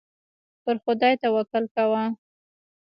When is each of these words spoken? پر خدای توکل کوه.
پر 0.63 0.75
خدای 0.83 1.13
توکل 1.21 1.63
کوه. 1.75 2.03